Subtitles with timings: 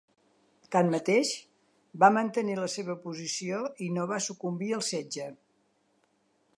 [0.75, 1.33] Tanmateix,
[2.03, 5.33] van mantenir la seva posició i no van sucumbir al setge.